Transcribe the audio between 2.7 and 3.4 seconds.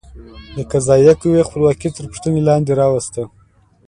راوسته.